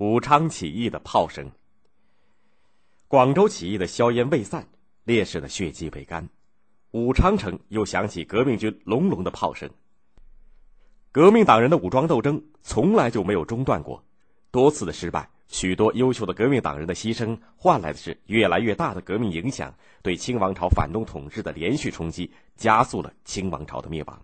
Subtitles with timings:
[0.00, 1.50] 武昌起义的炮声。
[3.06, 4.66] 广州起义的硝烟未散，
[5.04, 6.26] 烈士的血迹未干，
[6.92, 9.68] 武昌城又响起革命军隆隆的炮声。
[11.12, 14.02] 革命党人的武装斗争从来就没有中断过，
[14.50, 24.22] 多次的失败，许多优秀的革命党人的牺牲，换来的是越来越大的革命影响，对清王朝反动统治的连续冲击，加速了清王朝的灭亡。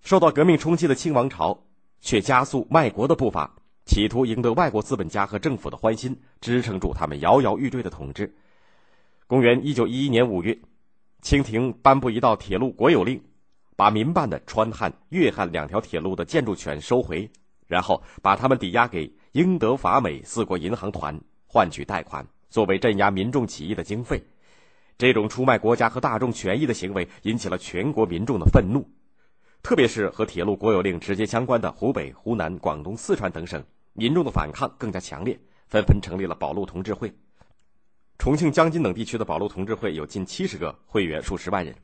[0.00, 1.64] 受到革命冲击的清王朝，
[2.00, 3.56] 却加速卖国的步伐。
[3.84, 8.34] 企图赢得外国资本家和政府的欢心，支撑住他们摇摇欲坠的统治。
[9.26, 10.58] 公元一九一一年五月，
[11.20, 13.20] 清廷颁布一道铁路国有令，
[13.76, 17.30] 把民办的川汉、粤汉两条铁路的建筑权收回，
[17.66, 24.22] 然后把他们抵押给英德法美四国银行团，换取贷款，作为镇压民众起义的经费。
[24.96, 28.86] 这种出卖国家和大众权益的行为，引起了全国民众的愤怒。
[29.62, 35.38] 特别是和铁路国有令直接相关的湖北、湖南、广东、四川等省，民众的反抗更加强烈，
[35.68, 37.14] 纷纷成立了保路同志会。
[38.18, 41.74] 重庆、江津等地区的保路同志会有近七十个会员，数十万人。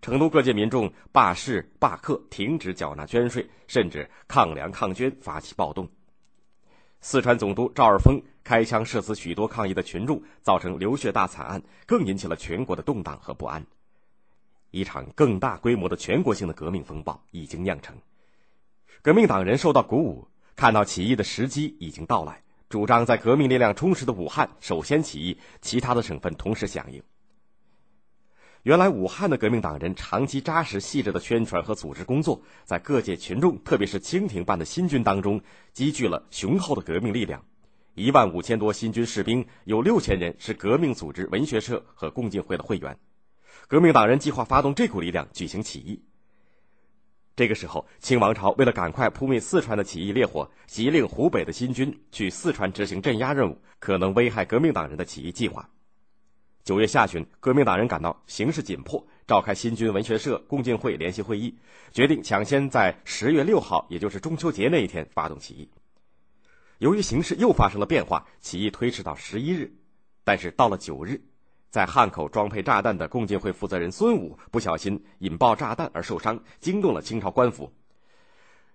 [0.00, 5.86] 成都各界民众罢市、罢课、停止缴纳捐税，甚至抗粮抗捐，发起暴动。
[7.02, 13.66] 四川总督赵尔丰开枪射死许多抗议的群众，造成流血大惨案，更引起了全国的动荡和不安。
[14.70, 17.96] 一场更大规模的全国性的革命风暴已经酿成，
[19.02, 27.02] 革命党人受到鼓舞，看到起义的时机已经到来，主张在革命力量充实的武汉首先起义，其他的省份同时响应。
[28.62, 35.40] 原来武汉的革命党人长期扎实细致的宣传和组织工作，在各界群众，特别是清廷办的新军当中，
[35.72, 37.42] 积聚了雄厚的革命力量。
[37.94, 42.96] 一万五千多新军士兵，有六千人是革命组织文学社和共进会的会员。
[43.68, 46.02] 革命党人计划发动这股力量举行起义。
[47.36, 55.70] 这个时候，清王朝为了赶快扑灭四川的起义烈火，急令湖北的新军去四川执行镇压任务，可能危害革命党人的起义计划。
[56.64, 61.56] 九月下旬，革命党人感到形势紧迫，召开新军文学社共进会联席会议，
[61.92, 65.70] 决定抢先在十月六号，也就是中秋节那一天发动起义。
[66.76, 69.72] 由于形势又发生了变化，起义推迟到十一日，
[70.24, 71.22] 但是到了九日。
[71.70, 77.72] 在汉口装配炸弹的共进会负责人孙武不小心引爆炸弹而受伤，惊动了清朝官府，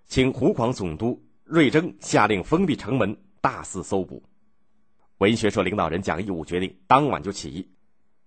[0.08, 4.24] 请湖广总督瑞征下令封闭城门，大肆搜捕。
[5.18, 7.70] 文学社领导人蒋义武决定当晚就起义，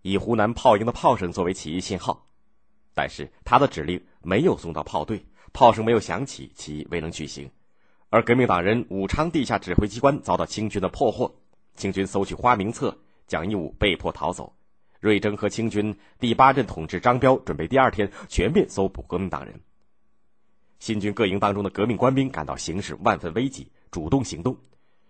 [0.02, 2.26] 以湖南炮营的炮声作为起义信号。
[2.92, 5.24] 但是他的指令没有送到炮队，
[5.54, 7.50] 炮声没有响起，起义未能举行。
[8.10, 11.34] 而革命党人武昌地下指挥机关遭到清军的破获，
[11.74, 14.54] 清军搜取花名册，蒋义武被迫逃走。
[15.00, 19.60] 瑞征和清军第八镇统治张彪准备第二天全面搜捕革命党人。
[20.80, 24.56] 新军各营当中的革命官兵感到形势万分危急，主动行动。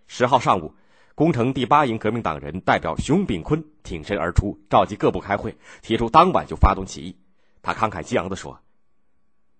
[0.06, 0.74] 十号上午，
[1.14, 7.16] 攻城第八营革命党人代表熊秉坤挺身而出，召集各部开会，提出当晚就发动起义。
[7.62, 8.60] 他慷慨激昂地说：“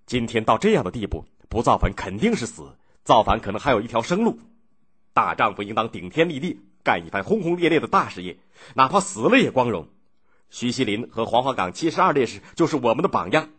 [0.07, 4.39] 今天到这样的地步，不造反肯定是死，造反可能还有一条生路。
[5.13, 8.39] 大丈夫应当顶天立地，干一番轰轰烈烈的大事业，
[8.75, 9.89] 哪怕死了也光荣。”
[10.51, 13.51] 徐锡林和黄花岗七十二烈士就是我们的榜样。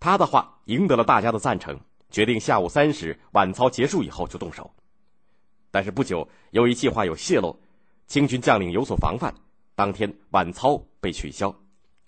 [0.00, 1.78] 他的话赢得了大家的赞成，
[2.10, 4.72] 决定下午三时晚操结束以后就动手。
[5.70, 7.60] 但是不久，由于计划有泄露，
[8.06, 9.34] 清军将领有所防范，
[9.74, 11.54] 当天晚操被取消。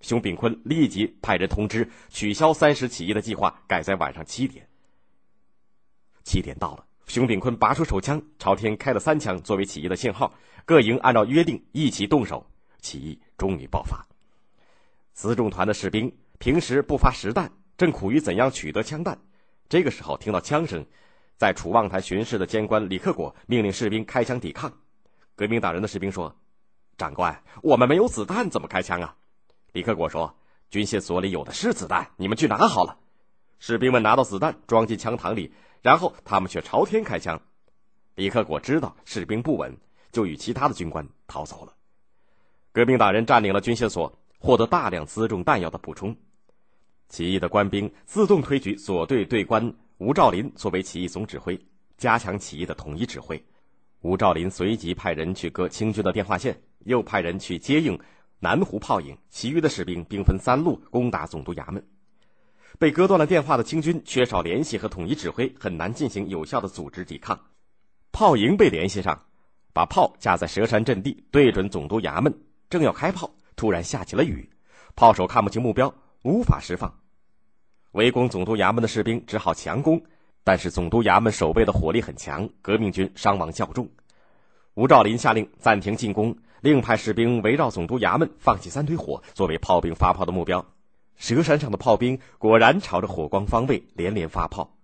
[0.00, 4.66] 熊秉坤立即派人通知取消三时起义的计划，改在晚上七点。
[6.25, 10.32] 七点到了，熊秉坤拔出手枪朝天开了三枪作为起义的信号，
[10.65, 12.47] 各营按照约定一起动手。
[12.81, 14.07] 起义终于爆发。
[15.15, 19.19] 辎重团的士兵平时不发实弹，正苦于怎样取得枪弹。
[19.69, 20.85] 这个时候听到枪声，
[21.37, 24.73] 在楚望台巡视的监官李克果命令士兵开枪抵抗。
[25.37, 26.35] 革命党人的士兵说
[26.99, 29.17] ：“长官，我们没有子弹，怎么开枪啊？”
[29.73, 30.35] 李克果说
[30.71, 32.99] ：“军械所里有的是子弹，你们去拿好了。”
[33.59, 35.53] 士兵们拿到子弹，装进枪膛里，
[35.83, 37.41] 然后他们却朝天开枪。
[38.15, 39.77] 李克果知道士兵不稳，
[40.10, 41.75] 就与其他的军官逃走了。
[42.72, 46.17] 革命党人占领了军械所，获得大量辎重弹药的补充。
[47.09, 51.61] 起义的官兵自动推举所队队官吴兆林作为起义总指挥，
[51.99, 53.45] 加强起义的统一指挥。
[54.03, 57.99] 吴兆林随即派人去割清军的电话线，又派人去接应
[58.39, 59.19] 南湖炮营。
[59.28, 61.84] 其余的士兵兵分三路攻打总督衙门。
[62.78, 67.39] 被割断了电话的清军缺少联系和统一指挥，很难进行有效的组织抵抗。
[68.13, 69.27] 炮营被联系上，
[69.73, 72.33] 把炮架在蛇山阵地，对准总督衙门。
[72.71, 74.49] 正要开炮，突然下起了雨，
[74.95, 76.95] 炮手看不清目标，无法释放。
[77.91, 80.01] 围攻总督衙门的士兵只好强攻，
[80.45, 83.91] 但是总督衙门守备的火力很强，革命军伤亡较重。
[84.75, 90.65] 吴兆麟下令暂停进攻，另派士兵围绕总督衙门放起三堆火，作为炮兵发炮的目标。
[91.16, 94.77] 蛇山上的炮兵果然朝着火光方位连连发炮，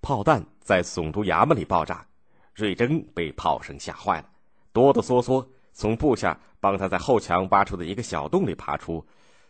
[0.00, 2.06] 炮弹在总督衙门里爆炸。
[2.54, 4.26] 瑞征被炮声吓坏了，
[4.72, 9.06] 哆哆嗦嗦从部下帮他在后墙挖出的一个小洞里爬出，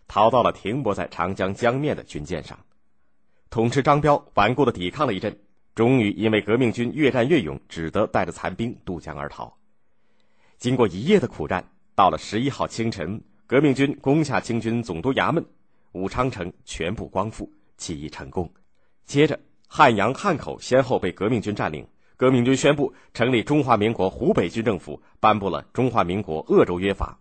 [0.06, 2.58] 逃到了停泊在长江江面的军舰上。
[3.48, 5.36] 统治张彪顽固的抵抗了一阵，
[5.74, 9.56] 终于因为革命军越战越勇，只得带着残兵渡江而逃。
[10.58, 15.44] 经过一夜的苦战，到了十一号清晨，革命军攻下清军总督衙门，
[15.92, 18.48] 武昌城全部光复，起义成功。
[19.04, 21.88] 接着，汉阳、汉口先后被革命军占领。
[22.20, 27.18] 革命军宣布成立中华民国湖北军政府，颁布了《中华民国鄂州约法》。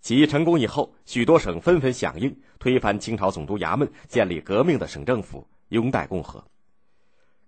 [0.00, 6.42] 起义成功以后，许多省纷纷响应，推翻清朝总督衙门，建立革命的省政府，拥戴共和。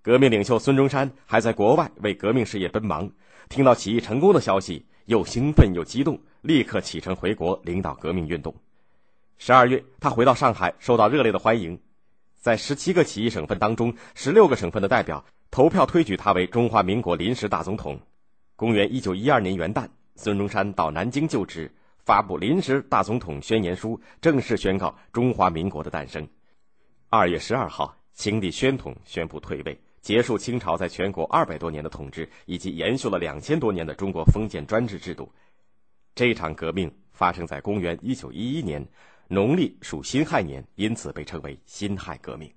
[0.02, 3.10] 革命领袖孙中山还在国外为革命事业奔忙，
[3.48, 8.54] 听到起义成功的消息，又兴奋又激动，立刻启程回国领导革命运动。
[9.38, 11.80] 十二月，他回到上海，受到热烈的欢迎。
[12.36, 15.24] 在十七个起义省份当中，十六个省份的代表。
[15.52, 18.00] 投票推举他为中华民国临时大总统。
[18.56, 21.70] 公元一九一二年元旦，孙中山到南京就职，
[22.06, 26.26] 发布临时大总统宣言书，正式宣告中华民国的诞生。
[27.10, 35.30] 二月十二号，清帝宣统宣布退位，结束清朝在全国二百多年的统治，以及延续了两千多年的中国封建专制制度。
[36.14, 38.82] 这场革命发生在公元一九一一年，
[39.28, 42.50] 农历属辛亥年，因此被称为辛亥革命。